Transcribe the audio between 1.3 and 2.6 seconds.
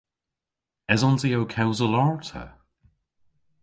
ow kewsel arta?